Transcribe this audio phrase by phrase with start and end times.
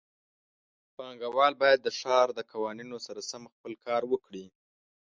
[0.97, 4.45] پانګهوال باید د ښار د قوانینو سره سم خپل کار وکړي.